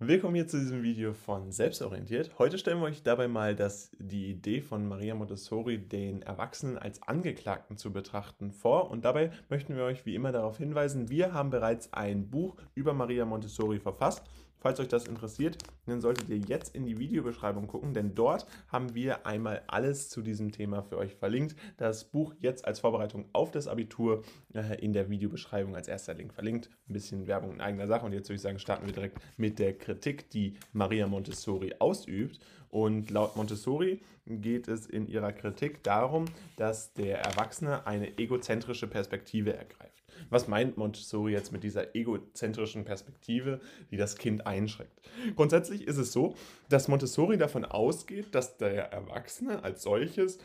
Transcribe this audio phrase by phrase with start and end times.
[0.00, 2.36] Willkommen hier zu diesem Video von Selbstorientiert.
[2.40, 7.00] Heute stellen wir euch dabei mal das, die Idee von Maria Montessori, den Erwachsenen als
[7.04, 8.90] Angeklagten zu betrachten, vor.
[8.90, 12.92] Und dabei möchten wir euch wie immer darauf hinweisen, wir haben bereits ein Buch über
[12.92, 14.24] Maria Montessori verfasst.
[14.64, 18.94] Falls euch das interessiert, dann solltet ihr jetzt in die Videobeschreibung gucken, denn dort haben
[18.94, 21.54] wir einmal alles zu diesem Thema für euch verlinkt.
[21.76, 26.32] Das Buch jetzt als Vorbereitung auf das Abitur äh, in der Videobeschreibung als erster Link
[26.32, 26.70] verlinkt.
[26.88, 28.06] Ein bisschen Werbung in eigener Sache.
[28.06, 32.40] Und jetzt würde ich sagen, starten wir direkt mit der Kritik, die Maria Montessori ausübt.
[32.70, 36.24] Und laut Montessori geht es in ihrer Kritik darum,
[36.56, 40.03] dass der Erwachsene eine egozentrische Perspektive ergreift.
[40.30, 43.60] Was meint Montessori jetzt mit dieser egozentrischen Perspektive,
[43.90, 44.92] die das Kind einschränkt?
[45.36, 46.34] Grundsätzlich ist es so,
[46.68, 50.38] dass Montessori davon ausgeht, dass der Erwachsene als solches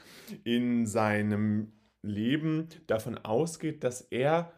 [0.43, 4.53] in seinem Leben davon ausgeht, dass er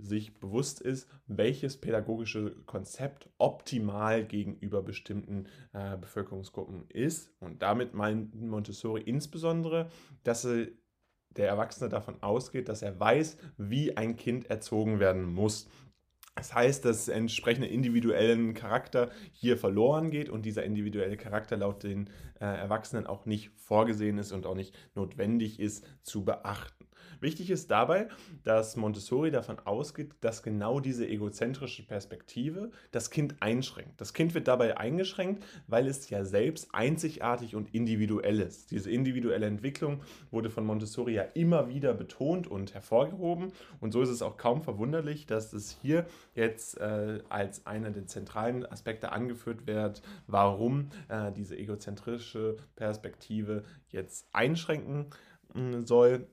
[0.00, 7.30] sich bewusst ist, welches pädagogische Konzept optimal gegenüber bestimmten äh, Bevölkerungsgruppen ist.
[7.40, 9.90] Und damit meint Montessori insbesondere,
[10.24, 10.66] dass er
[11.36, 15.68] der Erwachsene davon ausgeht, dass er weiß, wie ein Kind erzogen werden muss.
[16.34, 22.08] Das heißt, dass entsprechende individuellen Charakter hier verloren geht und dieser individuelle Charakter laut den
[22.40, 26.86] äh, Erwachsenen auch nicht vorgesehen ist und auch nicht notwendig ist zu beachten.
[27.20, 28.08] Wichtig ist dabei,
[28.44, 34.00] dass Montessori davon ausgeht, dass genau diese egozentrische Perspektive das Kind einschränkt.
[34.00, 38.70] Das Kind wird dabei eingeschränkt, weil es ja selbst einzigartig und individuell ist.
[38.70, 40.00] Diese individuelle Entwicklung
[40.30, 43.52] wurde von Montessori ja immer wieder betont und hervorgehoben.
[43.80, 48.06] Und so ist es auch kaum verwunderlich, dass es hier jetzt äh, als einer der
[48.06, 55.06] zentralen Aspekte angeführt wird, warum äh, diese egozentrische Perspektive jetzt einschränken
[55.54, 56.26] mm, soll.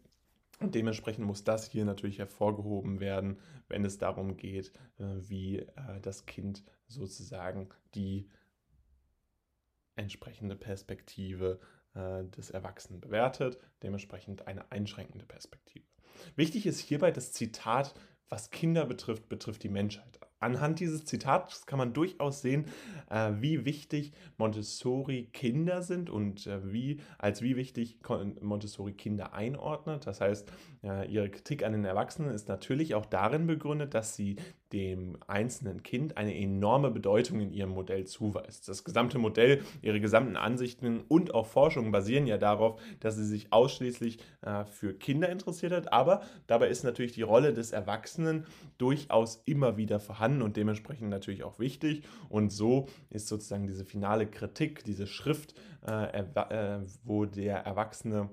[0.60, 6.02] Und dementsprechend muss das hier natürlich hervorgehoben werden, wenn es darum geht, äh, wie äh,
[6.02, 8.30] das Kind sozusagen die
[9.96, 11.60] entsprechende Perspektive
[11.94, 15.86] äh, des Erwachsenen bewertet, dementsprechend eine einschränkende Perspektive.
[16.36, 17.94] Wichtig ist hierbei das Zitat,
[18.28, 22.66] was Kinder betrifft, betrifft die Menschheit anhand dieses Zitats kann man durchaus sehen,
[23.10, 27.98] äh, wie wichtig Montessori Kinder sind und äh, wie, als wie wichtig
[28.42, 30.08] Montessori Kinder einordnet.
[30.08, 30.52] Das heißt,
[30.84, 34.38] äh, ihre Kritik an den Erwachsenen ist natürlich auch darin begründet, dass sie
[34.72, 38.68] dem einzelnen Kind eine enorme Bedeutung in ihrem Modell zuweist.
[38.70, 43.52] Das gesamte Modell, ihre gesamten Ansichten und auch Forschungen basieren ja darauf, dass sie sich
[43.52, 48.46] ausschließlich äh, für Kinder interessiert hat, aber dabei ist natürlich die Rolle des Erwachsenen
[48.78, 52.04] durchaus immer wieder vorhanden und dementsprechend natürlich auch wichtig.
[52.30, 58.30] Und so ist sozusagen diese finale Kritik, diese Schrift, äh, äh, wo der Erwachsene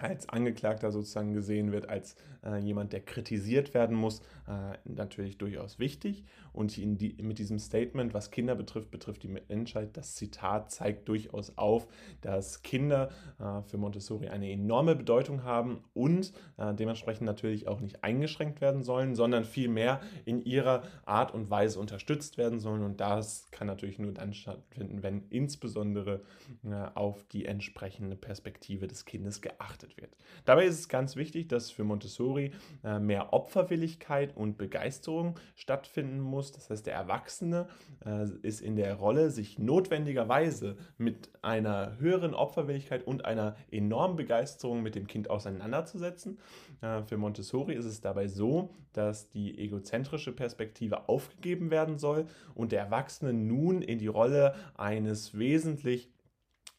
[0.00, 5.78] als Angeklagter sozusagen gesehen wird, als äh, jemand, der kritisiert werden muss, äh, natürlich durchaus
[5.78, 6.24] wichtig.
[6.52, 11.56] Und die, mit diesem Statement, was Kinder betrifft, betrifft die Menschheit, das Zitat zeigt durchaus
[11.58, 11.86] auf,
[12.22, 18.02] dass Kinder äh, für Montessori eine enorme Bedeutung haben und äh, dementsprechend natürlich auch nicht
[18.02, 22.82] eingeschränkt werden sollen, sondern vielmehr in ihrer Art und Weise unterstützt werden sollen.
[22.82, 26.22] Und das kann natürlich nur dann stattfinden, wenn insbesondere
[26.64, 30.16] äh, auf die entsprechende Perspektive des Kindes geachtet vermittelt wird.
[30.44, 32.52] Dabei ist es ganz wichtig, dass für Montessori
[32.84, 36.52] äh, mehr Opferwilligkeit und Begeisterung stattfinden muss.
[36.52, 37.68] Das heißt, der Erwachsene
[38.04, 44.82] äh, ist in der Rolle, sich notwendigerweise mit einer höheren Opferwilligkeit und einer enormen Begeisterung
[44.82, 46.38] mit dem Kind auseinanderzusetzen.
[46.80, 52.72] Äh, für Montessori ist es dabei so, dass die egozentrische Perspektive aufgegeben werden soll und
[52.72, 56.10] der Erwachsene nun in die Rolle eines wesentlich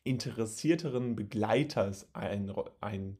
[0.03, 3.17] interessierteren Begleiters ein, ein,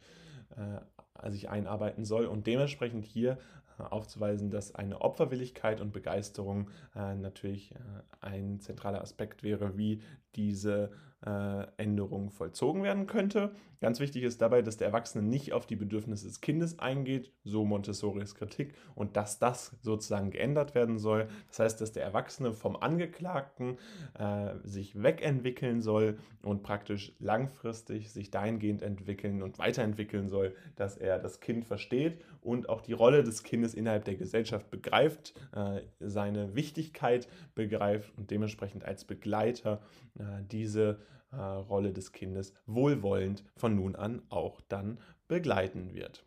[0.56, 3.38] äh, sich einarbeiten soll und dementsprechend hier
[3.80, 7.78] äh, aufzuweisen, dass eine Opferwilligkeit und Begeisterung äh, natürlich äh,
[8.22, 10.02] ein zentraler Aspekt wäre, wie
[10.36, 10.92] diese
[11.26, 13.52] äh, Änderung vollzogen werden könnte.
[13.80, 17.66] Ganz wichtig ist dabei, dass der Erwachsene nicht auf die Bedürfnisse des Kindes eingeht, so
[17.66, 21.28] Montessoris Kritik, und dass das sozusagen geändert werden soll.
[21.48, 23.78] Das heißt, dass der Erwachsene vom Angeklagten
[24.20, 31.18] äh, sich wegentwickeln soll und praktisch langfristig sich dahingehend entwickeln und weiterentwickeln soll, dass er
[31.18, 36.56] das Kind versteht und auch die Rolle des Kindes innerhalb der Gesellschaft begreift, äh, seine
[36.56, 39.82] Wichtigkeit begreift und dementsprechend als Begleiter
[40.20, 41.00] äh, diese
[41.32, 46.26] äh, Rolle des Kindes wohlwollend von nun an auch dann begleiten wird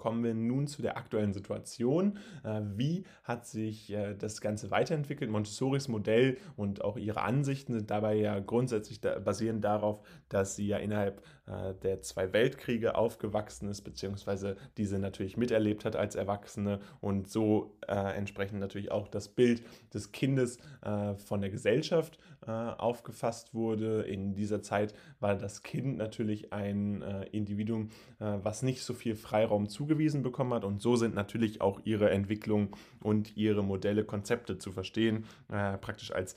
[0.00, 2.18] kommen wir nun zu der aktuellen Situation.
[2.42, 5.30] Äh, wie hat sich äh, das Ganze weiterentwickelt?
[5.30, 10.78] Montessoris Modell und auch ihre Ansichten sind dabei ja grundsätzlich basierend darauf, dass sie ja
[10.78, 17.28] innerhalb äh, der zwei Weltkriege aufgewachsen ist, beziehungsweise diese natürlich miterlebt hat als Erwachsene und
[17.28, 19.62] so äh, entsprechend natürlich auch das Bild
[19.92, 24.02] des Kindes äh, von der Gesellschaft äh, aufgefasst wurde.
[24.02, 29.14] In dieser Zeit war das Kind natürlich ein äh, Individuum, äh, was nicht so viel
[29.14, 34.58] Freiraum zugewiesen bekommen hat und so sind natürlich auch ihre Entwicklung und ihre Modelle, Konzepte
[34.58, 36.34] zu verstehen, praktisch als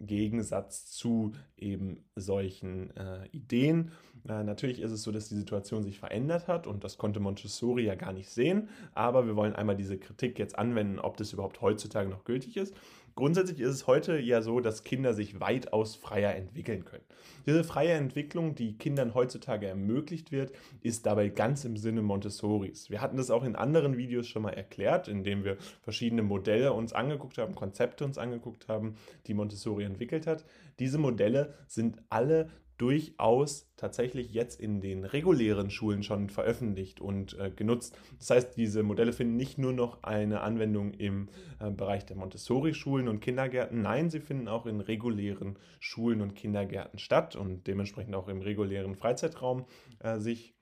[0.00, 3.92] Gegensatz zu eben solchen äh, Ideen.
[4.28, 7.84] Äh, natürlich ist es so, dass die Situation sich verändert hat und das konnte Montessori
[7.84, 11.60] ja gar nicht sehen, aber wir wollen einmal diese Kritik jetzt anwenden, ob das überhaupt
[11.62, 12.74] heutzutage noch gültig ist.
[13.16, 17.02] Grundsätzlich ist es heute ja so, dass Kinder sich weitaus freier entwickeln können.
[17.46, 20.52] Diese freie Entwicklung, die Kindern heutzutage ermöglicht wird,
[20.82, 22.90] ist dabei ganz im Sinne Montessoris.
[22.90, 26.92] Wir hatten das auch in anderen Videos schon mal erklärt, indem wir verschiedene Modelle uns
[26.92, 28.96] angeguckt haben, Konzepte uns angeguckt haben,
[29.26, 30.44] die Montessori entwickelt hat.
[30.78, 37.50] Diese Modelle sind alle durchaus tatsächlich jetzt in den regulären Schulen schon veröffentlicht und äh,
[37.50, 37.96] genutzt.
[38.18, 41.28] Das heißt, diese Modelle finden nicht nur noch eine Anwendung im
[41.58, 46.98] äh, Bereich der Montessori-Schulen und Kindergärten, nein, sie finden auch in regulären Schulen und Kindergärten
[46.98, 49.66] statt und dementsprechend auch im regulären Freizeitraum
[50.00, 50.55] äh, sich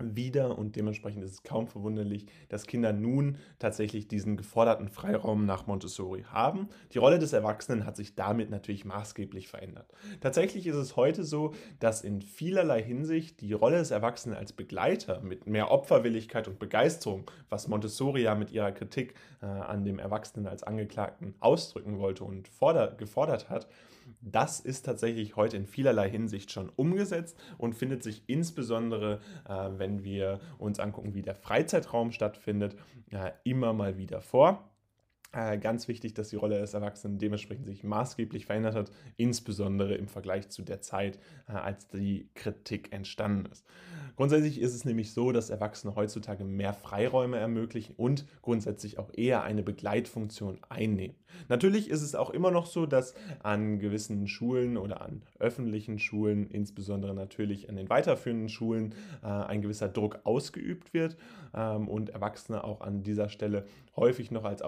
[0.00, 5.66] wieder und dementsprechend ist es kaum verwunderlich, dass Kinder nun tatsächlich diesen geforderten Freiraum nach
[5.66, 6.68] Montessori haben.
[6.92, 9.90] Die Rolle des Erwachsenen hat sich damit natürlich maßgeblich verändert.
[10.20, 15.20] Tatsächlich ist es heute so, dass in vielerlei Hinsicht die Rolle des Erwachsenen als Begleiter
[15.20, 20.46] mit mehr Opferwilligkeit und Begeisterung, was Montessori ja mit ihrer Kritik äh, an dem Erwachsenen
[20.46, 23.68] als Angeklagten ausdrücken wollte und forder, gefordert hat,
[24.22, 30.04] das ist tatsächlich heute in vielerlei Hinsicht schon umgesetzt und findet sich insbesondere, äh, wenn
[30.04, 32.76] wir uns angucken, wie der Freizeitraum stattfindet,
[33.10, 34.69] äh, immer mal wieder vor.
[35.32, 40.08] Äh, ganz wichtig, dass die Rolle des Erwachsenen dementsprechend sich maßgeblich verändert hat, insbesondere im
[40.08, 43.64] Vergleich zu der Zeit, äh, als die Kritik entstanden ist.
[44.16, 49.44] Grundsätzlich ist es nämlich so, dass Erwachsene heutzutage mehr Freiräume ermöglichen und grundsätzlich auch eher
[49.44, 51.16] eine Begleitfunktion einnehmen.
[51.48, 56.48] Natürlich ist es auch immer noch so, dass an gewissen Schulen oder an öffentlichen Schulen,
[56.50, 61.16] insbesondere natürlich an den weiterführenden Schulen, äh, ein gewisser Druck ausgeübt wird
[61.54, 63.64] ähm, und Erwachsene auch an dieser Stelle
[63.96, 64.62] häufig noch als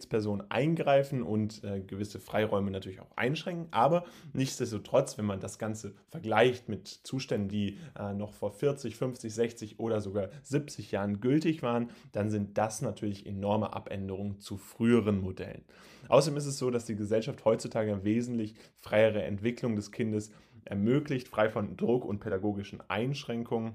[0.00, 3.68] Autoritätsperson eingreifen und äh, gewisse Freiräume natürlich auch einschränken.
[3.70, 9.32] Aber nichtsdestotrotz, wenn man das Ganze vergleicht mit Zuständen, die äh, noch vor 40, 50,
[9.32, 15.20] 60 oder sogar 70 Jahren gültig waren, dann sind das natürlich enorme Abänderungen zu früheren
[15.20, 15.64] Modellen.
[16.08, 20.30] Außerdem ist es so, dass die Gesellschaft heutzutage wesentlich freiere Entwicklung des Kindes
[20.64, 23.74] ermöglicht, frei von Druck und pädagogischen Einschränkungen.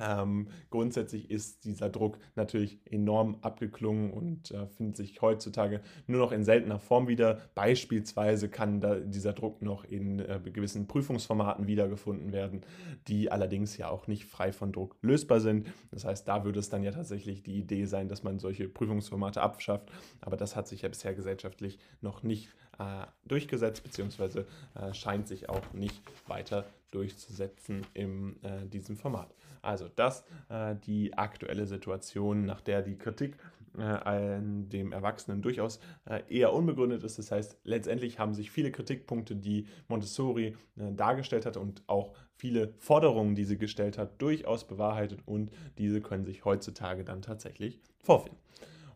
[0.00, 6.32] Ähm, grundsätzlich ist dieser Druck natürlich enorm abgeklungen und äh, findet sich heutzutage nur noch
[6.32, 7.40] in seltener Form wieder.
[7.54, 8.80] Beispielsweise kann
[9.10, 12.62] dieser Druck noch in äh, gewissen Prüfungsformaten wiedergefunden werden,
[13.08, 15.68] die allerdings ja auch nicht frei von Druck lösbar sind.
[15.90, 19.40] Das heißt, da würde es dann ja tatsächlich die Idee sein, dass man solche Prüfungsformate
[19.40, 19.90] abschafft.
[20.20, 22.48] Aber das hat sich ja bisher gesellschaftlich noch nicht
[22.78, 29.34] äh, durchgesetzt, beziehungsweise äh, scheint sich auch nicht weiter durchzusetzen in äh, diesem Format.
[29.62, 33.36] Also das äh, die aktuelle Situation, nach der die Kritik
[33.76, 37.18] äh, an dem Erwachsenen durchaus äh, eher unbegründet ist.
[37.18, 43.34] Das heißt, letztendlich haben sich viele Kritikpunkte, die Montessori dargestellt hat und auch viele Forderungen,
[43.34, 48.38] die sie gestellt hat, durchaus bewahrheitet und diese können sich heutzutage dann tatsächlich vorfinden.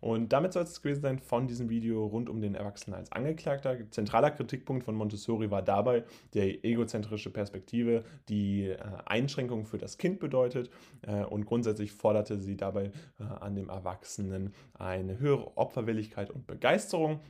[0.01, 3.77] Und damit soll es gewesen sein von diesem Video rund um den Erwachsenen als Angeklagter.
[3.91, 10.21] Zentraler Kritikpunkt von Montessori war dabei die egozentrische Perspektive, die äh, Einschränkung für das Kind
[10.21, 10.71] bedeutet.
[11.03, 17.21] Äh, und grundsätzlich forderte sie dabei äh, an dem Erwachsenen eine höhere Opferwilligkeit und Begeisterung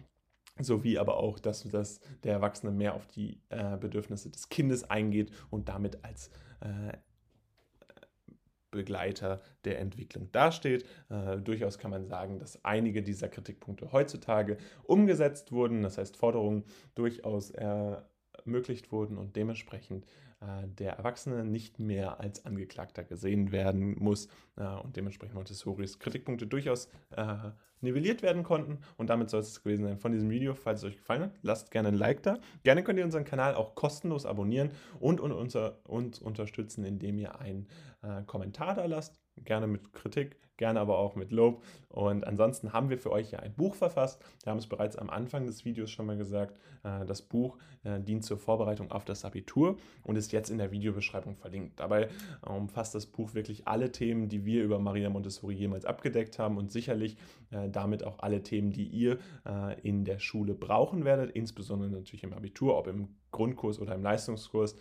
[0.61, 5.31] sowie aber auch, dass, dass der Erwachsene mehr auf die äh, Bedürfnisse des Kindes eingeht
[5.51, 6.97] und damit als äh,
[8.79, 10.85] Begleiter der Entwicklung dasteht.
[11.11, 16.63] Äh, durchaus kann man sagen, dass einige dieser Kritikpunkte heutzutage umgesetzt wurden, das heißt Forderungen
[16.95, 17.51] durchaus
[18.45, 20.07] ermöglicht wurden und dementsprechend
[20.41, 26.47] äh, der Erwachsene nicht mehr als Angeklagter gesehen werden muss äh, und dementsprechend Montessoris Kritikpunkte
[26.47, 28.79] durchaus äh, nivelliert werden konnten.
[28.97, 30.55] Und damit soll es gewesen sein von diesem Video.
[30.55, 32.39] Falls es euch gefallen hat, lasst gerne ein Like da.
[32.63, 37.39] Gerne könnt ihr unseren Kanal auch kostenlos abonnieren und, und unser, uns unterstützen, indem ihr
[37.41, 37.69] einen
[38.03, 41.63] äh, Kommentar da lasst gerne mit Kritik, gerne aber auch mit Lob.
[41.89, 44.23] Und ansonsten haben wir für euch ja ein Buch verfasst.
[44.45, 46.55] Wir haben es bereits am Anfang des Videos schon mal gesagt.
[46.85, 50.71] Äh, das Buch äh, dient zur Vorbereitung auf das Abitur und ist jetzt in der
[50.71, 51.81] Videobeschreibung verlinkt.
[51.81, 52.09] Dabei
[52.47, 56.71] umfasst das Buch wirklich alle Themen, die wir über Maria Montessori jemals abgedeckt haben und
[56.71, 57.17] sicherlich
[57.51, 59.19] äh, damit auch alle Themen, die ihr
[59.83, 64.77] in der Schule brauchen werdet, insbesondere natürlich im Abitur, ob im Grundkurs oder im Leistungskurs.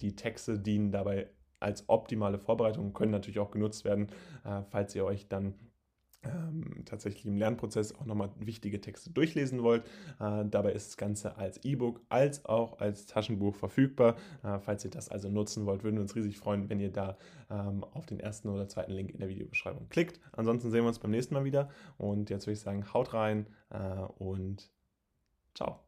[0.00, 1.28] Die Texte dienen dabei
[1.60, 4.08] als optimale Vorbereitung können natürlich auch genutzt werden,
[4.44, 5.54] äh, falls ihr euch dann
[6.24, 9.84] ähm, tatsächlich im Lernprozess auch nochmal wichtige Texte durchlesen wollt.
[10.18, 14.16] Äh, dabei ist das Ganze als E-Book als auch als Taschenbuch verfügbar.
[14.42, 17.16] Äh, falls ihr das also nutzen wollt, würden wir uns riesig freuen, wenn ihr da
[17.50, 20.20] ähm, auf den ersten oder zweiten Link in der Videobeschreibung klickt.
[20.32, 23.46] Ansonsten sehen wir uns beim nächsten Mal wieder und jetzt würde ich sagen, haut rein
[24.18, 24.72] und
[25.54, 25.87] ciao.